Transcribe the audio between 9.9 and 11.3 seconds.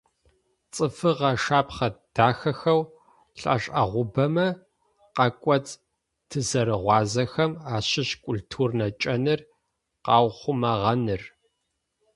къэухъумэгъэныр.